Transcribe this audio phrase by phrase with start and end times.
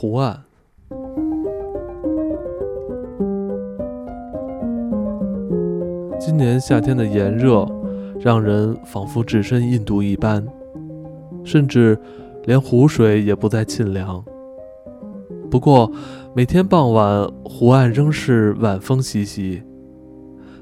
[0.00, 0.42] 湖岸。
[6.18, 7.68] 今年夏天的炎热，
[8.18, 10.42] 让人仿佛置身印度一般，
[11.44, 11.98] 甚至
[12.46, 14.24] 连湖水也不再沁凉。
[15.50, 15.92] 不过，
[16.34, 19.62] 每天傍晚，湖岸仍是晚风习习，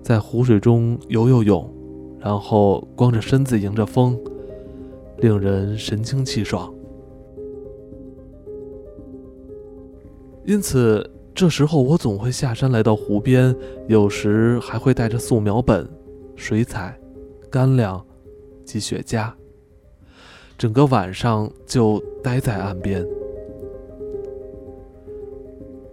[0.02, 1.73] 在湖水中游游泳，
[2.18, 4.18] 然后光着身子迎着风，
[5.18, 6.75] 令人神清气爽。
[10.48, 11.08] 因此。
[11.34, 13.54] 这时候我总会下山来到湖边，
[13.86, 15.89] 有时还会带着素描本、
[16.34, 16.98] 水彩、
[17.48, 18.04] 干粮
[18.64, 19.30] 及雪茄，
[20.56, 23.06] 整个晚上就待在岸边。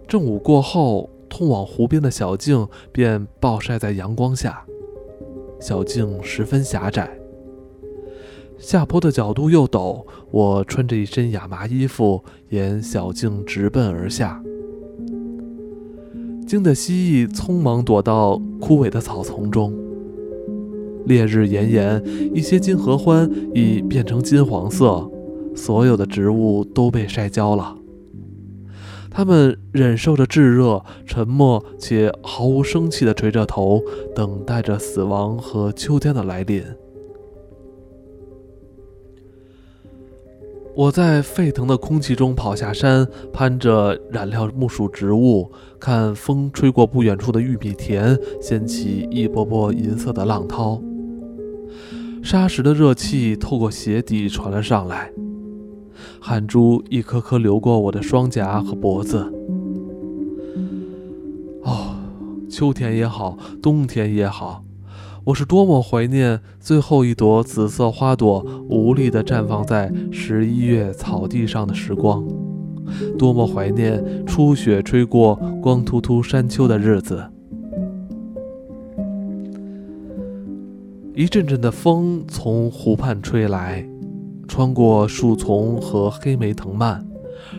[0.08, 4.66] 正午过后，通往湖边的小径便暴晒在阳光下，
[5.60, 7.16] 小径十分狭窄，
[8.58, 14.42] 下坡的角度又陡，我穿着一身亚麻衣服，沿小径直奔而下。
[16.46, 19.74] 惊得蜥蜴匆忙躲到枯萎的草丛中。
[21.04, 22.02] 烈日炎炎，
[22.34, 25.10] 一些金合欢已变成金黄色，
[25.54, 27.76] 所有的植物都被晒焦了。
[29.10, 33.82] 它们忍受着炙热，沉默且毫无生气地垂着头，
[34.14, 36.62] 等待着死亡和秋天的来临。
[40.76, 50.78] 我在沸腾的空气中跑下山，攀着染料木属植物，看风吹过不远处的玉米田，掀起一波波银色的浪涛。
[52.22, 55.10] 沙石的热气透过鞋底传了上来，
[56.20, 59.32] 汗珠一颗颗流过我的双颊和脖子。
[61.62, 61.96] 哦，
[62.50, 64.65] 秋天也好，冬天也好。
[65.26, 72.24] 我是多么怀念最后一朵紫色花朵无力地绽放在十一月草地上的时光，
[73.18, 77.28] 多么怀念初雪吹过光秃秃山丘的日子。
[81.12, 83.84] 一阵阵的风从湖畔吹来，
[84.46, 87.04] 穿过树丛和黑莓藤蔓，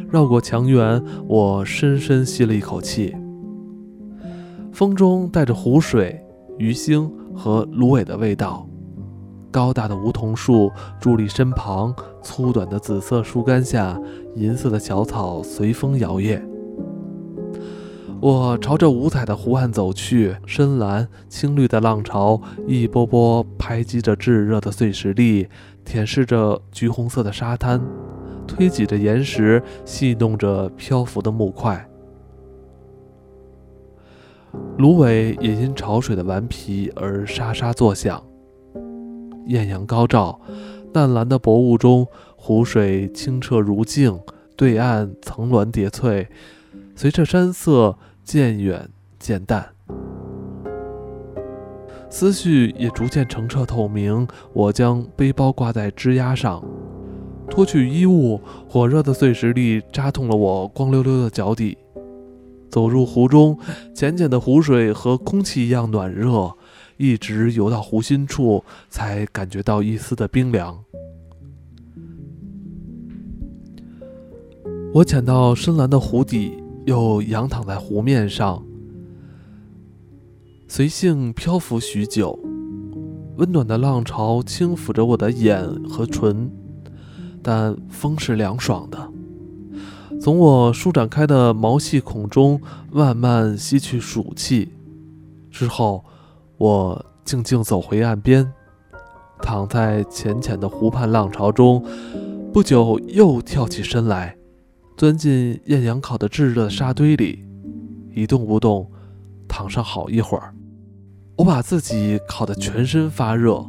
[0.10, 3.14] 绕过墙垣，我深深吸了一口气。
[4.72, 6.18] 风中带着湖水、
[6.58, 7.12] 鱼腥。
[7.38, 8.68] 和芦苇的味道。
[9.50, 14.00] 高大的梧桐树伫立身旁，粗短的紫色树干下，
[14.36, 16.42] 银色的小草随风摇曳。
[18.20, 25.48] 我朝着五彩的湖岸走去，深蓝、青绿的浪潮一波波拍击着炙热的碎石粒，
[25.86, 27.80] 舔舐着橘红色的沙滩，
[28.48, 31.88] 推挤着岩石，戏弄着漂浮的木块。
[34.78, 38.24] 芦苇也因潮水的顽皮而沙沙作响。
[39.48, 40.40] 艳阳高照，
[40.94, 44.20] 淡蓝的薄雾中，湖水清澈如镜，
[44.56, 46.28] 对岸层峦叠翠，
[46.96, 49.70] 随着山色渐远渐淡，
[52.10, 54.28] 思绪也逐渐澄澈透明。
[54.54, 56.64] 我将背包挂在枝丫上，
[57.50, 61.78] 脱去衣物，火热的碎石粒扎痛了我光溜溜的脚底。
[62.70, 63.58] 走入湖中，
[63.96, 66.54] 浅浅的湖水和空气一样暖热，
[66.98, 70.84] 一直游到湖心处，才感觉到一丝的冰凉。
[74.94, 78.64] 我潜到深蓝的湖底，又仰躺在湖面上，
[80.68, 82.40] 随性漂浮许久。
[83.38, 86.52] 温暖的浪潮轻抚着我的眼和唇，
[87.44, 89.12] 但风是凉爽的。
[90.28, 92.60] 从我舒展开的毛细孔中
[92.92, 94.74] 慢慢吸去暑气，
[95.50, 96.04] 之后，
[96.58, 98.46] 我静静走回岸边，
[99.42, 101.82] 躺在浅浅的湖畔浪潮中。
[102.52, 104.36] 不久，又跳起身来，
[104.98, 107.46] 钻进艳阳烤的炙热沙堆里，
[108.14, 108.92] 一动不动，
[109.48, 110.54] 躺上好一会儿。
[111.38, 113.66] 我把自己烤得全身发热，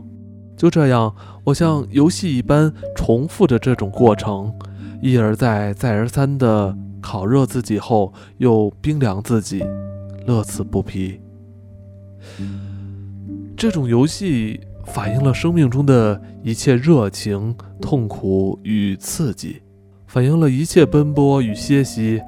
[0.56, 1.14] 就这样，
[1.44, 4.52] 我像游戏一般重复着这种过程。
[5.00, 9.64] 一而再、再而三地烤热自己后，又冰凉自己，
[10.26, 11.20] 乐此不疲。
[13.56, 19.62] 这种游戏反映了生命中的一切热情、痛苦与刺激，
[20.06, 22.20] 反映了一切奔波与歇息、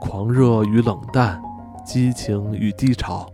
[0.00, 1.40] 狂热与冷淡、
[1.84, 3.26] 激情与低潮。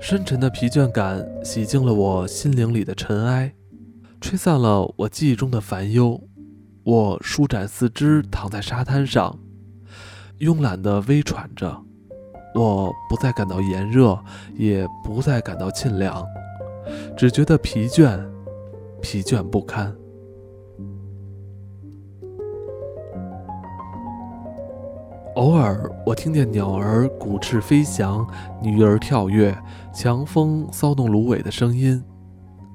[0.00, 3.54] 深沉的疲倦感洗净了我心灵里的尘埃，
[4.20, 6.22] 吹散了我记忆中的烦忧。
[6.86, 9.36] 我舒展四肢，躺在沙滩上，
[10.38, 11.82] 慵懒地微喘着。
[12.54, 14.16] 我不再感到炎热，
[14.54, 16.24] 也不再感到沁凉，
[17.16, 18.24] 只觉得疲倦，
[19.02, 19.92] 疲倦不堪。
[25.34, 28.24] 偶尔，我听见鸟儿鼓翅飞翔，
[28.62, 29.58] 鱼儿跳跃，
[29.92, 32.00] 强风骚动芦苇的声音；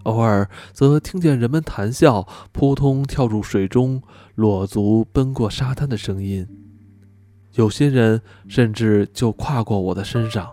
[0.04, 4.02] 偶尔，则听见人们谈笑，扑通跳入水中，
[4.36, 6.48] 裸足奔过沙滩的声音。
[7.54, 10.50] 有些人甚至就跨过我的身上。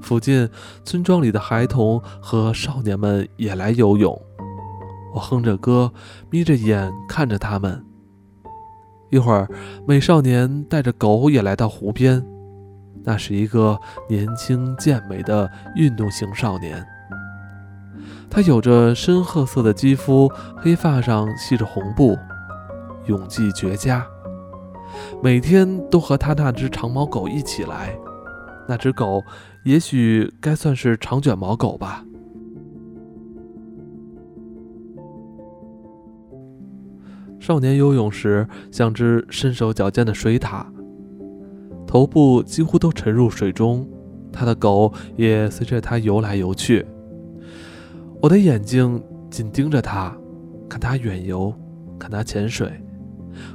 [0.00, 0.48] 附近
[0.84, 4.20] 村庄里的孩童和少年们也来游泳，
[5.14, 5.92] 我哼着歌，
[6.30, 7.84] 眯着眼看着他们。
[9.10, 9.48] 一会儿，
[9.86, 12.24] 美少年带着狗也来到湖边。
[13.04, 16.86] 那是一个年轻健美的运动型少年，
[18.30, 22.16] 他有着深褐色的肌肤，黑发上系着红布，
[23.06, 24.06] 泳技绝佳。
[25.22, 27.98] 每天都和他那只长毛狗一起来。
[28.68, 29.22] 那只狗
[29.64, 32.04] 也许该算是长卷毛狗吧。
[37.40, 40.66] 少年游泳时像只身手矫健的水獭，
[41.86, 43.88] 头部几乎都沉入水中，
[44.30, 46.84] 他的狗也随着他游来游去。
[48.20, 49.00] 我的眼睛
[49.30, 50.12] 紧盯着他，
[50.68, 51.54] 看他远游，
[51.98, 52.68] 看他潜水，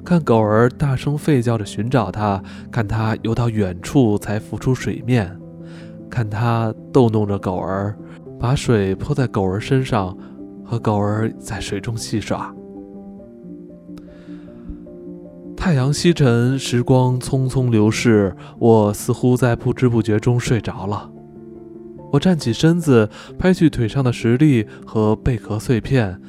[0.05, 5.37] 看狗儿大声吠叫着寻找他，看他游到远处才浮出水面，
[6.09, 7.97] 看他逗弄着狗儿，
[8.39, 10.17] 把水泼在狗儿身上，
[10.63, 12.55] 和狗儿在水中戏耍。
[15.57, 21.09] 太阳西沉，时光匆匆流逝，我似乎在不知不觉中睡着了。
[22.13, 26.21] 我站起身子，拍去腿上的石粒和贝壳碎片，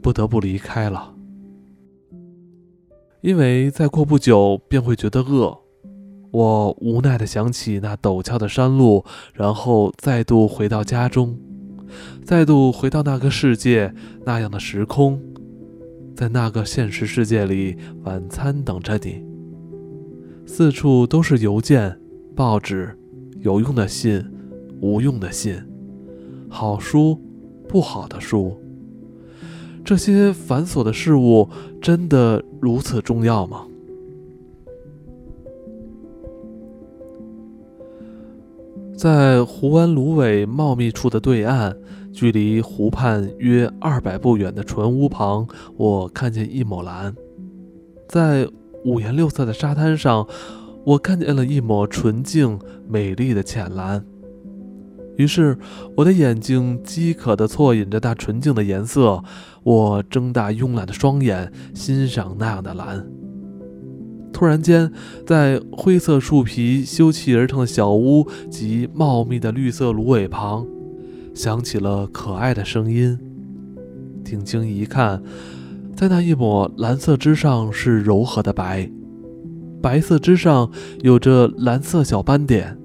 [0.00, 1.14] 不得不离开了。
[3.22, 5.58] 因为再过不久便会觉得饿。
[6.30, 9.04] 我无奈地想起那陡峭的山路，
[9.34, 11.36] 然后再度回到家中，
[12.24, 13.92] 再度回到那个世界，
[14.24, 15.20] 那样的时空。
[16.14, 19.24] 在那个现实世界里，晚餐等着你。
[20.46, 21.98] 四处都是邮件、
[22.36, 22.96] 报纸、
[23.40, 24.24] 有用的信、
[24.82, 25.56] 无用的信、
[26.50, 27.18] 好书、
[27.68, 28.60] 不好的书。
[29.84, 31.48] 这些繁琐的事物
[31.80, 33.66] 真的如此重要吗？
[38.96, 41.74] 在湖湾芦苇茂密处的对岸。
[42.12, 45.48] 距离湖畔约二百步远的船屋旁，
[45.78, 47.14] 我看见一抹蓝。
[48.06, 48.46] 在
[48.84, 50.28] 五颜六色的沙滩上，
[50.84, 54.04] 我看见了一抹纯净美丽的浅蓝。
[55.16, 55.58] 于是，
[55.96, 59.22] 我的眼睛饥渴地啜饮着那纯净的颜色。
[59.62, 63.06] 我睁大慵懒的双眼，欣赏那样的蓝。
[64.32, 64.90] 突然间，
[65.26, 70.66] 在灰色树皮修砌而成的小屋及茂密的绿色芦苇旁。
[71.34, 73.18] 响起了可爱的声音。
[74.24, 75.22] 定睛一看，
[75.94, 78.90] 在那一抹蓝色之上是柔和的白，
[79.80, 80.70] 白色之上
[81.00, 82.78] 有着蓝色小斑点。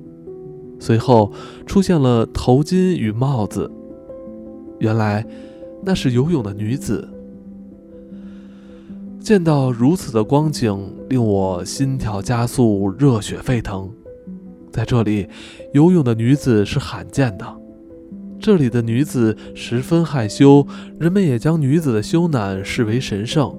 [0.79, 1.31] 随后
[1.65, 3.69] 出现了头巾与帽子，
[4.79, 5.25] 原来
[5.83, 7.07] 那是游泳的女子。
[9.19, 13.91] 见到如此的光景，令我心跳加速，热血沸腾。
[14.71, 15.27] 在这里，
[15.74, 17.45] 游泳的女子是罕见的。
[18.39, 20.65] 这里的女子十分害羞，
[21.00, 23.53] 人们也将女子的羞赧视为神圣。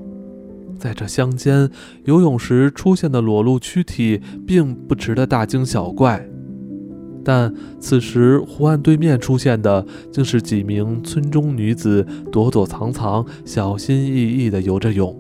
[0.79, 1.69] 在这乡间，
[2.05, 6.25] 游泳时出现的裸露躯体并不值得大惊小怪，
[7.29, 15.15] 但此时湖岸对面出现的，竟是几名村中女子躲躲藏藏、小心翼翼地游着泳。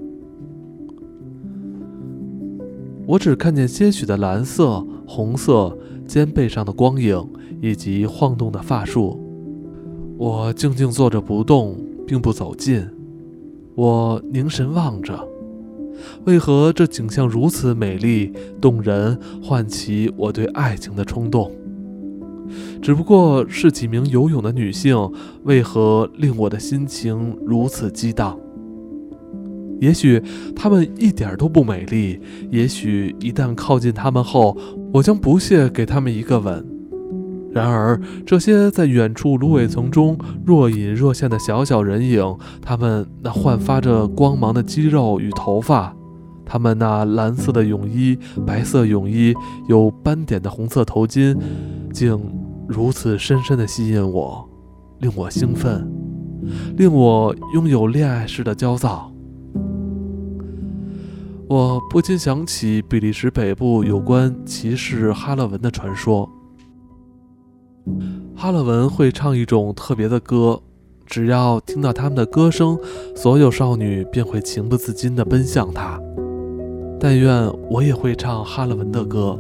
[3.06, 7.22] 我只看见些许的蓝色、红色肩背上的光影，
[7.60, 9.20] 以及晃动的发束。
[10.16, 12.88] 我静静坐着不动，并不走近。
[13.74, 15.28] 我凝神望着，
[16.24, 21.52] 为何这景象如此美丽动人，唤起我对爱情的冲动？
[22.80, 25.10] 只不过是几名游泳的女性，
[25.44, 28.38] 为何令我的心情如此激荡？
[29.80, 30.22] 也许
[30.56, 34.56] 她们一点都不美丽，也许一旦靠近她们后，
[34.92, 36.66] 我将不屑给她们一个吻。
[37.50, 45.96] 然而，这些在远处芦苇丛中若隐若现的小小人影，他们那焕发着光芒的肌肉与头发，
[46.48, 49.34] 他们那蓝色的泳衣、白色泳衣、
[49.68, 51.36] 有斑点的红色头巾，
[51.92, 52.18] 竟
[52.66, 54.48] 如此深深地吸引我，
[55.00, 55.86] 令我兴奋，
[56.78, 59.12] 令我拥有恋爱式的焦躁。
[61.46, 66.28] 我不禁想起比利时北部有关骑士哈勒文的传说。
[68.36, 70.60] 哈勒文会唱一种特别的歌，
[71.06, 72.78] 只要听到他们的歌声，
[73.16, 75.98] 所有少女便会情不自禁地奔向他。
[77.00, 79.38] 但愿我也会唱哈勒文的歌，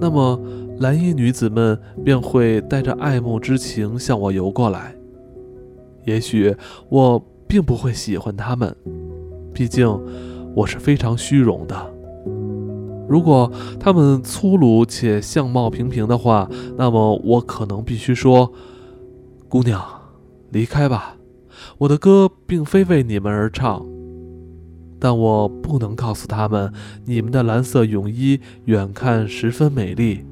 [0.00, 0.40] 那么
[0.78, 4.94] 蓝衣女子们便会带着爱慕之情向我游过来。
[6.06, 6.56] 也许
[6.88, 8.74] 我并不会喜欢他们，
[9.52, 9.86] 毕竟
[10.54, 11.76] 我是非常虚荣的。
[13.06, 18.50] 如果他们粗鲁且相貌平平的话，那么我可能必须说
[19.50, 19.82] ：“姑娘，
[20.50, 21.16] 离开吧，
[21.78, 23.84] 我的歌并非为你们而唱。”
[25.00, 26.72] 但我不能告诉他们，
[27.06, 30.24] 你们的蓝色泳衣远看十分美丽。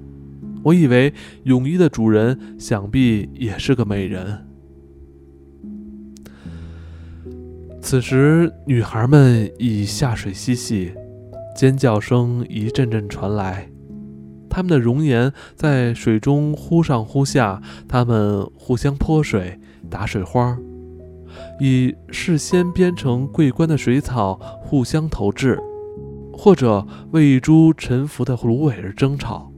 [0.63, 4.45] 我以为泳衣的主人想必也是个美人。
[7.81, 10.93] 此时，女孩们已下水嬉戏，
[11.57, 13.71] 尖叫声一阵阵传来。
[14.51, 19.59] 她们的容颜在水中忽上忽下，她们互相泼水、
[19.89, 20.59] 打水花。
[21.61, 25.59] 以事先编成桂冠的水草互相投掷，
[26.33, 29.51] 或者为一株沉浮的芦苇而争吵。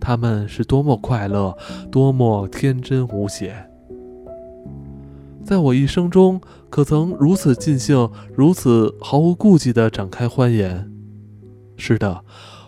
[0.00, 1.56] 他们是多么快乐，
[1.90, 3.54] 多么天真无邪！
[5.44, 6.40] 在我一生中，
[6.70, 10.90] 可曾如此尽兴，如此毫无顾忌地展开欢颜？
[11.76, 12.24] 是的，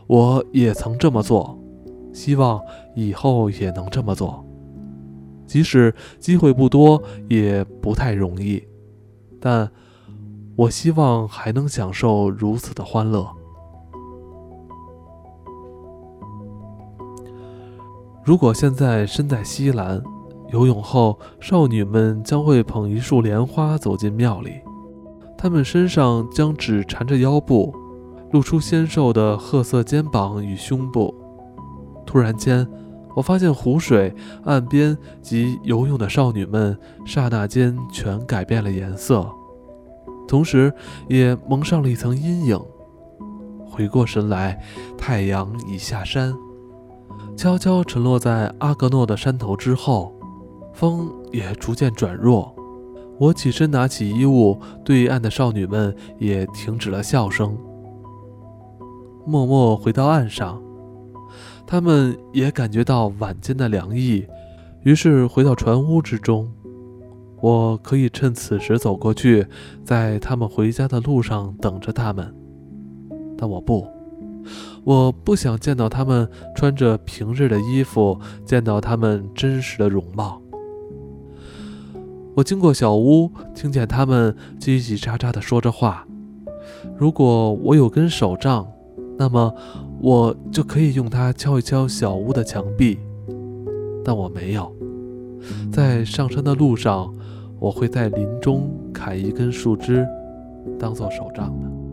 [0.06, 1.58] 我也曾这么做，
[2.12, 2.60] 希望
[2.94, 4.44] 以后也能这么做。
[5.46, 8.62] 即使机会不多，也不太容易，
[9.40, 9.70] 但
[10.56, 13.28] 我希望还能享受如此的欢乐。
[18.24, 20.02] 如果现在身在西兰，
[20.50, 24.52] 游泳后，少女们将会捧一束莲花走进庙里，
[25.36, 27.74] 她们身上将只缠着腰部，
[28.32, 31.14] 露出纤瘦的褐色肩膀与胸部。
[32.06, 32.66] 突然间。
[33.14, 39.30] 我发现湖水、岸边及游泳的少女们，刹那间全改变了颜色，
[40.26, 40.72] 同时
[41.08, 42.60] 也蒙上了一层阴影。
[43.66, 44.60] 回过神来，
[44.98, 46.34] 太阳已下山，
[47.36, 50.12] 悄悄沉落在阿格诺的山头之后，
[50.72, 52.54] 风也逐渐转弱。
[53.18, 57.56] 我起身拿起衣物，对岸的少女们也停止了笑声，
[59.24, 60.60] 默默回到岸上。
[61.66, 64.26] 他们也感觉到晚间的凉意，
[64.82, 66.50] 于是回到船屋之中。
[67.40, 69.46] 我可以趁此时走过去，
[69.82, 72.34] 在他们回家的路上等着他们，
[73.36, 73.86] 但我不，
[74.84, 80.40] 我不想见到他们穿着平日的衣服，见到他们真实的容貌。
[82.34, 86.06] 我经过小屋，听见他们叽叽喳喳地说着话。
[86.96, 88.66] 如果我有根手杖，
[89.18, 89.52] 那么。
[90.06, 92.98] 我就可以用它敲一敲小屋的墙壁，
[94.04, 94.70] 但我没有。
[95.72, 97.10] 在上山的路上，
[97.58, 100.06] 我会在林中砍一根树枝，
[100.78, 101.83] 当做手杖的。